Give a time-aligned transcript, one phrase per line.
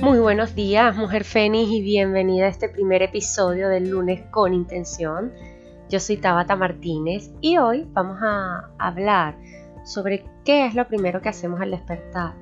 [0.00, 5.30] Muy buenos días, mujer Fénix, y bienvenida a este primer episodio del lunes con intención.
[5.90, 9.36] Yo soy Tabata Martínez y hoy vamos a hablar
[9.84, 12.32] sobre qué es lo primero que hacemos al despertar.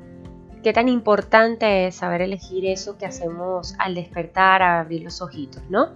[0.63, 5.65] Qué tan importante es saber elegir eso que hacemos al despertar, al abrir los ojitos,
[5.69, 5.95] ¿no?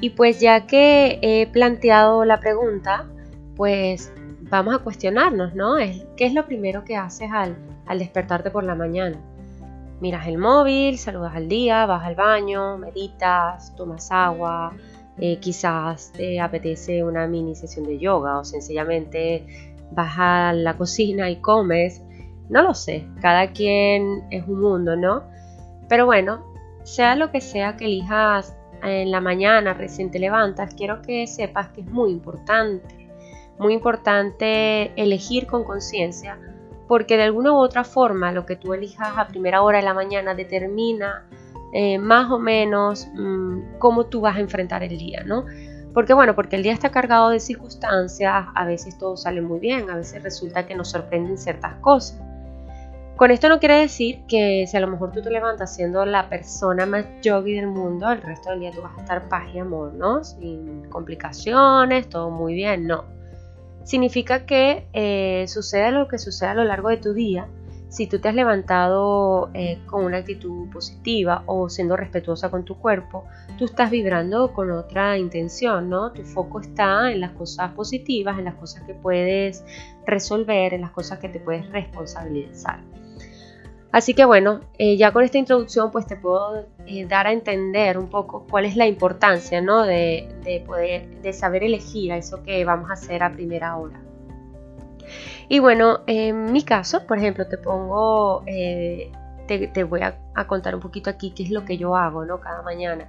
[0.00, 3.06] Y pues ya que he planteado la pregunta,
[3.54, 5.76] pues vamos a cuestionarnos, ¿no?
[6.16, 7.56] ¿Qué es lo primero que haces al,
[7.86, 9.16] al despertarte por la mañana?
[10.00, 14.72] Miras el móvil, saludas al día, vas al baño, meditas, tomas agua,
[15.18, 19.44] eh, quizás te apetece una mini sesión de yoga o sencillamente
[19.90, 22.00] vas a la cocina y comes.
[22.48, 25.24] No lo sé, cada quien es un mundo, ¿no?
[25.88, 26.44] Pero bueno,
[26.84, 31.70] sea lo que sea que elijas en la mañana, recién te levantas, quiero que sepas
[31.70, 33.08] que es muy importante,
[33.58, 36.38] muy importante elegir con conciencia
[36.88, 39.94] porque de alguna u otra forma lo que tú elijas a primera hora de la
[39.94, 41.26] mañana determina
[41.74, 45.44] eh, más o menos mm, cómo tú vas a enfrentar el día, ¿no?
[45.92, 49.90] Porque bueno, porque el día está cargado de circunstancias, a veces todo sale muy bien,
[49.90, 52.20] a veces resulta que nos sorprenden ciertas cosas.
[53.16, 56.28] Con esto no quiere decir que si a lo mejor tú te levantas siendo la
[56.28, 59.58] persona más yogi del mundo, el resto del día tú vas a estar paz y
[59.58, 60.22] amor, ¿no?
[60.22, 63.17] Sin complicaciones, todo muy bien, no
[63.84, 67.48] significa que eh, suceda lo que suceda a lo largo de tu día,
[67.88, 72.76] si tú te has levantado eh, con una actitud positiva o siendo respetuosa con tu
[72.76, 73.24] cuerpo,
[73.56, 76.12] tú estás vibrando con otra intención, ¿no?
[76.12, 79.64] Tu foco está en las cosas positivas, en las cosas que puedes
[80.06, 82.80] resolver, en las cosas que te puedes responsabilizar.
[83.90, 87.96] Así que bueno, eh, ya con esta introducción pues te puedo eh, dar a entender
[87.96, 89.82] un poco cuál es la importancia ¿no?
[89.82, 93.98] de, poder, de saber elegir a eso que vamos a hacer a primera hora.
[95.48, 99.10] Y bueno, en mi caso, por ejemplo, te pongo, eh,
[99.46, 102.40] te, voy a, contar un poquito aquí qué es lo que yo hago ¿no?
[102.40, 103.08] cada mañana.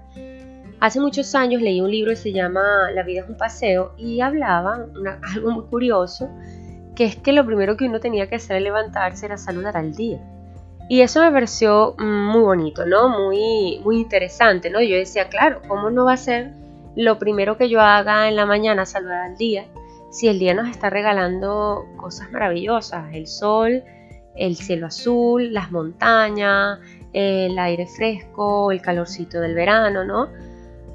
[0.79, 4.21] Hace muchos años leí un libro que se llama La vida es un paseo y
[4.21, 4.85] hablaba
[5.35, 6.29] algo muy curioso,
[6.95, 9.93] que es que lo primero que uno tenía que hacer al levantarse era saludar al
[9.93, 10.21] día.
[10.89, 13.09] Y eso me pareció muy bonito, ¿no?
[13.09, 14.81] Muy, muy interesante, ¿no?
[14.81, 16.51] Yo decía, claro, ¿cómo no va a ser
[16.95, 19.65] lo primero que yo haga en la mañana saludar al día
[20.09, 23.13] si el día nos está regalando cosas maravillosas?
[23.13, 23.83] El sol,
[24.35, 26.79] el cielo azul, las montañas,
[27.13, 30.29] el aire fresco, el calorcito del verano, ¿no?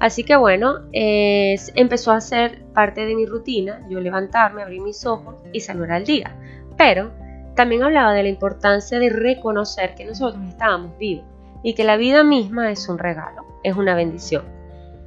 [0.01, 5.35] Así que bueno, empezó a ser parte de mi rutina, yo levantarme, abrir mis ojos
[5.53, 6.35] y saludar al día.
[6.75, 7.11] Pero
[7.55, 11.25] también hablaba de la importancia de reconocer que nosotros estábamos vivos
[11.63, 14.43] y que la vida misma es un regalo, es una bendición.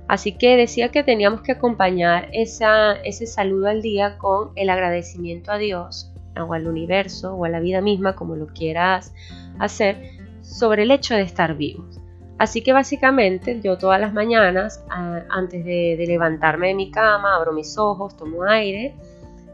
[0.08, 5.58] Así que decía que teníamos que acompañar ese saludo al día con el agradecimiento a
[5.58, 6.10] Dios
[6.40, 9.12] o al universo o a la vida misma, como lo quieras
[9.58, 10.10] hacer,
[10.40, 12.00] sobre el hecho de estar vivos.
[12.38, 17.76] Así que básicamente yo todas las mañanas, antes de levantarme de mi cama, abro mis
[17.76, 18.94] ojos, tomo aire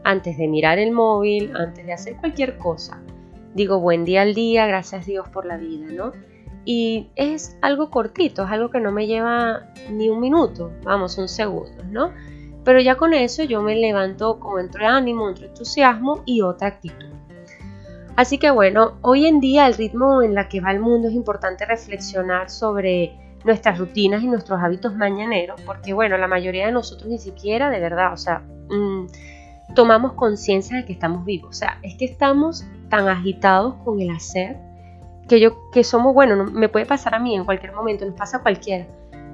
[0.05, 3.01] antes de mirar el móvil, antes de hacer cualquier cosa.
[3.55, 6.13] Digo buen día al día, gracias Dios por la vida, ¿no?
[6.63, 11.27] Y es algo cortito, es algo que no me lleva ni un minuto, vamos, un
[11.27, 12.11] segundo, ¿no?
[12.63, 17.09] Pero ya con eso yo me levanto con otro ánimo, otro entusiasmo y otra actitud.
[18.15, 21.15] Así que bueno, hoy en día el ritmo en la que va el mundo es
[21.15, 27.09] importante reflexionar sobre nuestras rutinas y nuestros hábitos mañaneros, porque bueno, la mayoría de nosotros
[27.09, 28.39] ni siquiera de verdad, o sea,
[28.69, 29.07] mm,
[29.75, 31.49] tomamos conciencia de que estamos vivos.
[31.49, 34.57] O sea, es que estamos tan agitados con el hacer
[35.27, 38.37] que yo que somos, bueno, me puede pasar a mí en cualquier momento, nos pasa
[38.37, 38.85] a cualquiera.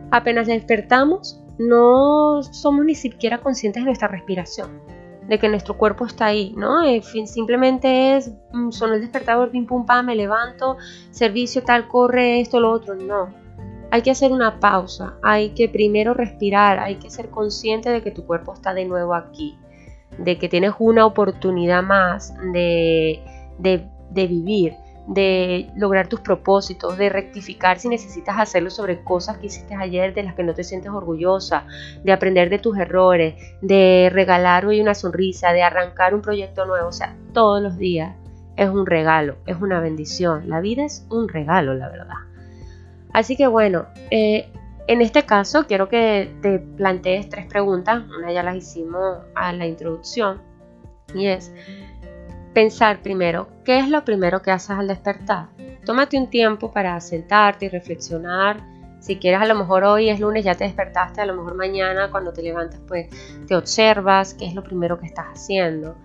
[0.09, 4.81] Apenas despertamos, no somos ni siquiera conscientes de nuestra respiración,
[5.28, 6.81] de que nuestro cuerpo está ahí, ¿no?
[7.02, 10.78] Fin, simplemente es, mm, son el despertador, pim pum pam, me levanto,
[11.12, 13.29] servicio tal, corre esto, lo otro, no.
[13.91, 18.12] Hay que hacer una pausa, hay que primero respirar, hay que ser consciente de que
[18.12, 19.58] tu cuerpo está de nuevo aquí
[20.18, 23.22] de que tienes una oportunidad más de,
[24.14, 24.76] vivir,
[25.08, 30.24] de lograr tus propósitos, de rectificar si necesitas hacerlo sobre cosas que hiciste ayer de
[30.24, 31.66] las que no te sientes orgullosa,
[32.03, 36.90] de aprender de tus errores, de regalar hoy una sonrisa, de arrancar un proyecto nuevo,
[36.90, 38.16] o sea, todos los días
[38.58, 42.16] es un regalo, es una bendición, la vida es un regalo, la verdad.
[43.14, 44.50] Así que bueno, eh,
[44.88, 49.66] en este caso quiero que te plantees tres preguntas, una ya las hicimos a la
[49.66, 50.42] introducción,
[51.14, 51.54] y es
[52.54, 55.48] pensar primero, ¿qué es lo primero que haces al despertar?
[55.86, 58.62] Tómate un tiempo para sentarte y reflexionar.
[59.00, 62.12] Si quieres, a lo mejor hoy es lunes, ya te despertaste, a lo mejor mañana
[62.12, 63.08] cuando te levantas, pues
[63.48, 65.96] te observas qué es lo primero que estás haciendo.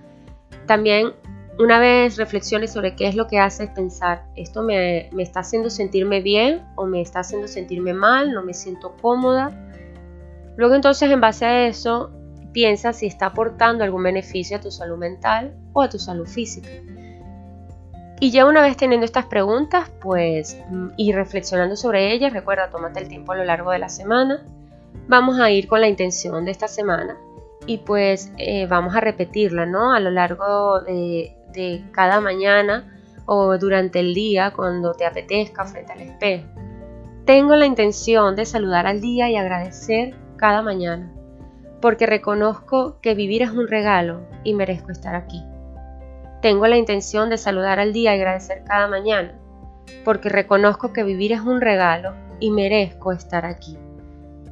[0.67, 1.13] También
[1.59, 5.71] una vez reflexiones sobre qué es lo que haces pensar, esto me, me, está haciendo
[5.71, 9.51] sentirme bien o me está haciendo sentirme mal, no me siento cómoda.
[10.57, 12.11] Luego entonces en base a eso
[12.53, 16.69] piensa si está aportando algún beneficio a tu salud mental o a tu salud física.
[18.19, 23.01] Y ya una vez teniendo estas preguntas, pues, mm, y reflexionando sobre ellas, recuerda, tómate
[23.01, 24.43] el tiempo a lo largo de la semana.
[25.07, 27.19] Vamos a ir con la intención de esta semana
[27.67, 29.93] y pues eh, vamos a repetirla, ¿no?
[29.93, 31.36] A lo largo de,
[31.93, 32.93] cada mañana
[33.27, 36.47] o durante el día cuando te apetezca frente al espejo.
[37.25, 41.13] Tengo la intención de saludar al día y agradecer cada mañana,
[41.81, 45.43] porque reconozco que vivir es un regalo y merezco estar aquí.
[46.41, 49.35] Tengo la intención de saludar al día y agradecer cada mañana,
[50.05, 53.77] porque reconozco que vivir es un regalo y merezco estar aquí.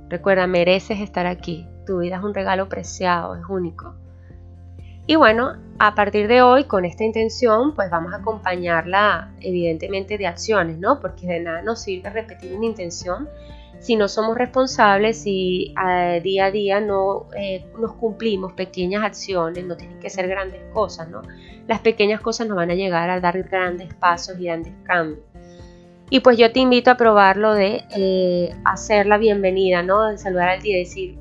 [0.09, 1.69] Recuerda, mereces estar aquí.
[1.87, 3.95] Tu vida es un regalo preciado, es único.
[5.07, 10.27] Y bueno, a partir de hoy, con esta intención, pues vamos a acompañarla evidentemente de
[10.27, 11.01] acciones, ¿no?
[11.01, 13.29] Porque de nada nos sirve repetir una intención
[13.81, 19.63] si no somos responsables y eh, día a día no eh, nos cumplimos pequeñas acciones,
[19.67, 21.21] no tienen que ser grandes cosas, ¿no?
[21.67, 25.21] Las pequeñas cosas nos van a llegar a dar grandes pasos y grandes cambios.
[26.09, 30.07] Y pues yo te invito a probarlo de eh, hacer la bienvenida, ¿no?
[30.07, 31.19] De saludar al día y decir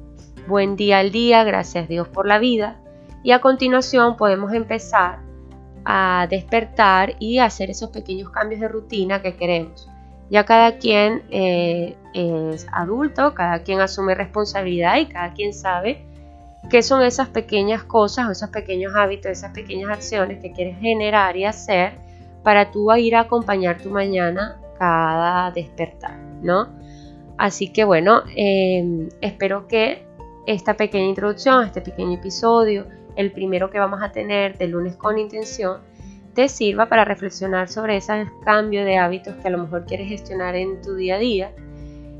[0.47, 2.80] buen día al día, gracias Dios por la vida.
[3.24, 5.20] Y a continuación podemos empezar
[5.86, 9.90] a despertar y hacer esos pequeños cambios de rutina que queremos.
[10.30, 16.06] Ya cada quien eh, es adulto, cada quien asume responsabilidad y cada quien sabe
[16.70, 21.46] qué son esas pequeñas cosas esos pequeños hábitos, esas pequeñas acciones que quieres generar y
[21.46, 21.94] hacer
[22.42, 26.68] para tú ir a acompañar tu mañana cada despertar, ¿no?
[27.38, 30.06] Así que bueno, em, espero que
[30.46, 35.18] esta pequeña introducción, este pequeño episodio, el primero que vamos a tener de lunes con
[35.18, 35.81] intención,
[36.33, 40.56] te sirva para reflexionar sobre ese cambio de hábitos que a lo mejor quieres gestionar
[40.56, 41.51] en tu día a día.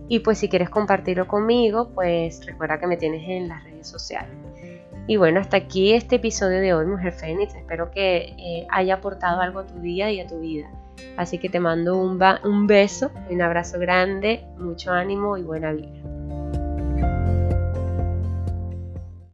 [0.07, 4.36] Y pues si quieres compartirlo conmigo, pues recuerda que me tienes en las redes sociales.
[5.07, 7.56] Y bueno, hasta aquí este episodio de hoy, Mujer Fénix.
[7.56, 10.69] Espero que eh, haya aportado algo a tu día y a tu vida.
[11.18, 16.12] Así que te mando un, un beso, un abrazo grande, mucho ánimo y buena vida.